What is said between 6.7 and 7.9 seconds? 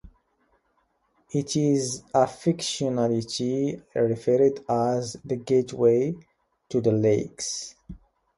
The Lakes".